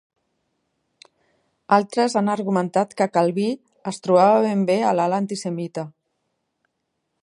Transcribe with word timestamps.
Altres 1.77 2.15
han 2.21 2.33
argumentat 2.37 2.97
que 3.01 3.09
Calví 3.19 3.47
es 3.93 4.03
trobava 4.07 4.43
ben 4.49 4.67
bé 4.73 4.83
a 4.89 4.99
l'ala 5.01 5.25
antisemita. 5.27 5.87